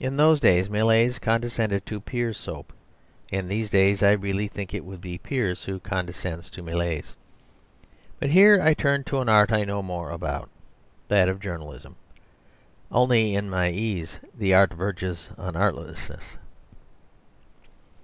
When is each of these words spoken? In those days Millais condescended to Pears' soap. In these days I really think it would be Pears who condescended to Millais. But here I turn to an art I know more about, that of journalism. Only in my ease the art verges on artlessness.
In 0.00 0.16
those 0.16 0.40
days 0.40 0.68
Millais 0.68 1.12
condescended 1.20 1.86
to 1.86 2.00
Pears' 2.00 2.36
soap. 2.38 2.72
In 3.30 3.46
these 3.46 3.70
days 3.70 4.02
I 4.02 4.10
really 4.10 4.48
think 4.48 4.74
it 4.74 4.84
would 4.84 5.00
be 5.00 5.16
Pears 5.16 5.62
who 5.62 5.78
condescended 5.78 6.46
to 6.46 6.62
Millais. 6.64 7.04
But 8.18 8.30
here 8.30 8.60
I 8.60 8.74
turn 8.74 9.04
to 9.04 9.20
an 9.20 9.28
art 9.28 9.52
I 9.52 9.62
know 9.62 9.80
more 9.80 10.10
about, 10.10 10.50
that 11.06 11.28
of 11.28 11.38
journalism. 11.38 11.94
Only 12.90 13.36
in 13.36 13.48
my 13.48 13.70
ease 13.70 14.18
the 14.36 14.52
art 14.52 14.72
verges 14.72 15.30
on 15.38 15.54
artlessness. 15.54 16.36